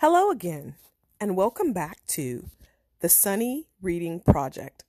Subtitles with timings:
[0.00, 0.76] Hello again,
[1.20, 2.48] and welcome back to
[3.00, 4.82] the Sunny Reading Project.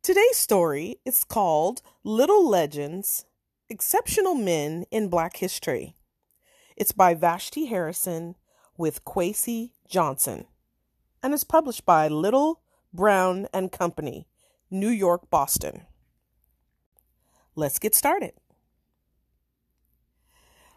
[0.00, 3.24] Today's story is called Little Legends
[3.68, 5.96] Exceptional Men in Black History.
[6.76, 8.36] It's by Vashti Harrison
[8.78, 10.44] with Kwesi Johnson
[11.20, 12.60] and is published by Little
[12.94, 14.28] Brown and Company,
[14.70, 15.82] New York, Boston.
[17.56, 18.34] Let's get started.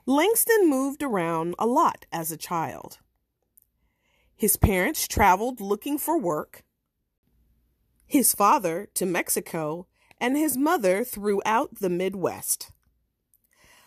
[0.07, 2.97] Langston moved around a lot as a child.
[4.43, 6.65] His parents traveled looking for work,
[8.05, 9.87] his father to Mexico,
[10.19, 12.69] and his mother throughout the Midwest.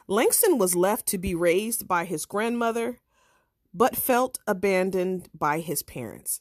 [0.09, 3.00] Langston was left to be raised by his grandmother,
[3.74, 6.41] but felt abandoned by his parents.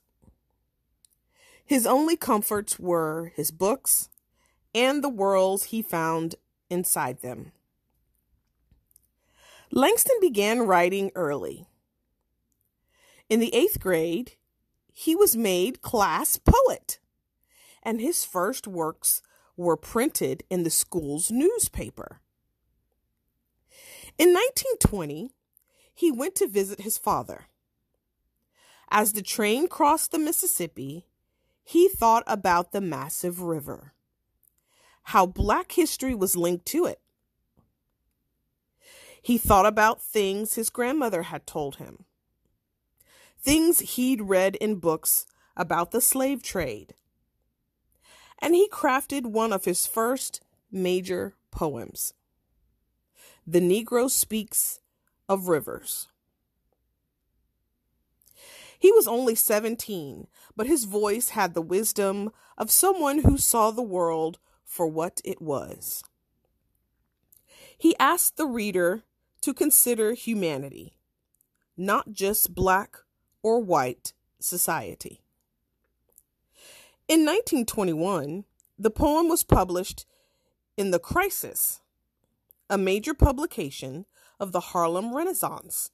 [1.65, 4.07] His only comforts were his books
[4.73, 6.35] and the worlds he found
[6.69, 7.51] inside them.
[9.71, 11.67] Langston began writing early.
[13.29, 14.33] In the eighth grade,
[14.93, 16.99] he was made class poet,
[17.81, 19.21] and his first works
[19.57, 22.21] were printed in the school's newspaper.
[24.17, 25.31] In 1920,
[25.93, 27.45] he went to visit his father.
[28.89, 31.07] As the train crossed the Mississippi,
[31.63, 33.93] he thought about the massive river,
[35.03, 37.01] how black history was linked to it.
[39.21, 42.04] He thought about things his grandmother had told him,
[43.45, 46.95] things he'd read in books about the slave trade.
[48.39, 52.13] And he crafted one of his first major poems
[53.45, 54.79] The Negro Speaks
[55.29, 56.07] of Rivers.
[58.79, 63.83] He was only 17, but his voice had the wisdom of someone who saw the
[63.83, 66.03] world for what it was.
[67.77, 69.03] He asked the reader
[69.41, 70.97] to consider humanity,
[71.77, 73.04] not just black
[73.45, 75.21] or white society.
[77.07, 78.43] In 1921,
[78.79, 80.07] the poem was published
[80.75, 81.79] in The Crisis,
[82.71, 84.07] a major publication
[84.39, 85.91] of the Harlem Renaissance.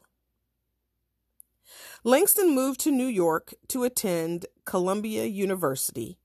[2.06, 6.18] Langston moved to New York to attend Columbia University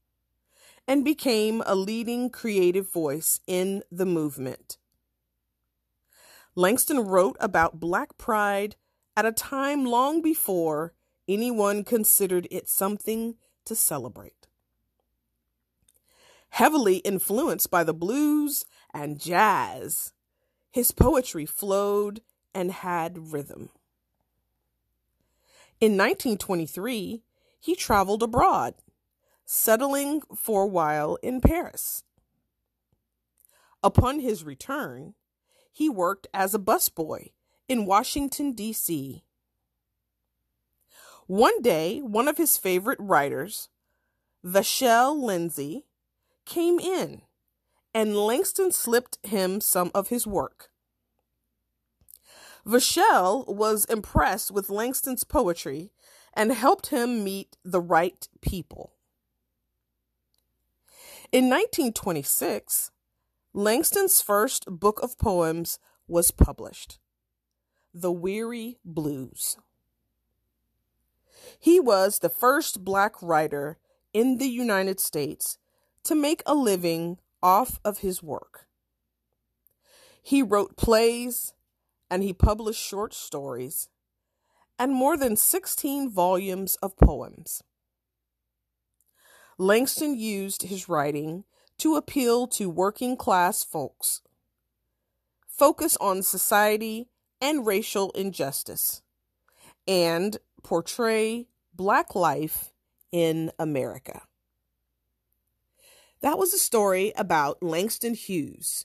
[0.86, 4.78] and became a leading creative voice in the movement.
[6.54, 8.76] Langston wrote about Black pride
[9.16, 10.92] at a time long before
[11.28, 14.47] anyone considered it something to celebrate.
[16.50, 18.64] Heavily influenced by the blues
[18.94, 20.12] and jazz,
[20.70, 22.22] his poetry flowed
[22.54, 23.70] and had rhythm.
[25.81, 27.22] In 1923,
[27.60, 28.75] he traveled abroad,
[29.44, 32.03] settling for a while in Paris.
[33.82, 35.15] Upon his return,
[35.70, 37.32] he worked as a busboy
[37.69, 39.22] in Washington, D.C.
[41.26, 43.69] One day, one of his favorite writers,
[44.44, 45.87] Vachel Lindsay,
[46.44, 47.22] came in,
[47.92, 50.70] and Langston slipped him some of his work.
[52.65, 55.91] Vachel was impressed with Langston's poetry
[56.32, 58.92] and helped him meet the right people.
[61.32, 62.92] In 1926,
[63.53, 67.00] Langston's first book of poems was published
[67.92, 69.56] The Weary Blues.
[71.58, 73.78] He was the first black writer
[74.12, 75.58] in the United States
[76.04, 78.66] to make a living off of his work.
[80.22, 81.52] He wrote plays
[82.10, 83.88] and he published short stories
[84.78, 87.62] and more than 16 volumes of poems.
[89.58, 91.44] Langston used his writing
[91.78, 94.22] to appeal to working class folks,
[95.46, 97.08] focus on society
[97.40, 99.02] and racial injustice,
[99.86, 102.72] and portray Black life
[103.12, 104.22] in America.
[106.22, 108.84] That was a story about Langston Hughes,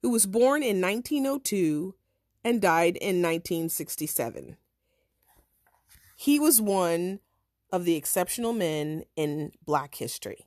[0.00, 1.94] who was born in 1902
[2.42, 4.56] and died in 1967.
[6.16, 7.20] He was one
[7.70, 10.46] of the exceptional men in Black history.